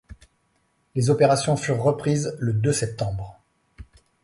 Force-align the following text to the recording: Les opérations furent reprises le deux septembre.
Les 0.95 1.11
opérations 1.11 1.55
furent 1.55 1.83
reprises 1.83 2.35
le 2.39 2.53
deux 2.53 2.73
septembre. 2.73 3.39